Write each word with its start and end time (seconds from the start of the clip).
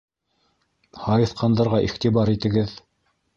Һайыҫҡандарға 1.01 1.83
иғтибар 1.89 2.33
итегеҙ... 2.35 2.75